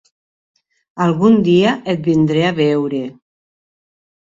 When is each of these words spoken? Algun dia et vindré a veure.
Algun 1.05 1.37
dia 1.49 1.75
et 1.95 2.03
vindré 2.09 2.43
a 2.49 2.51
veure. 2.63 3.05